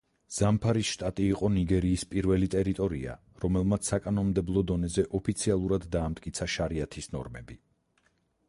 [0.35, 3.13] ზამფარის შტატი იყო ნიგერიის პირველი ტერიტორია,
[3.43, 7.61] რომელმაც საკანონმდებლო დონეზე ოფიციალურად დაამტკიცა შარიათის ნორმები.